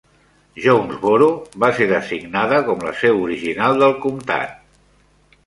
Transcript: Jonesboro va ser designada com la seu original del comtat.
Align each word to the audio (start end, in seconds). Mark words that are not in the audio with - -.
Jonesboro 0.61 1.27
va 1.63 1.69
ser 1.81 1.87
designada 1.91 2.63
com 2.71 2.81
la 2.87 2.95
seu 3.03 3.21
original 3.27 3.79
del 3.85 3.95
comtat. 4.09 4.59